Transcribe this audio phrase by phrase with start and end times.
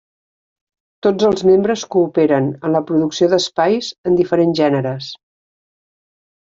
[1.07, 5.15] Tots els membres cooperen en la producció d'espais en diferents gèneres.